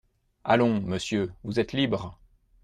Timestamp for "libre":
1.73-2.17